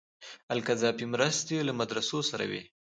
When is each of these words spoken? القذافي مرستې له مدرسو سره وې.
القذافي 0.55 1.05
مرستې 1.13 1.57
له 1.67 1.73
مدرسو 1.79 2.19
سره 2.29 2.45
وې. 2.51 2.61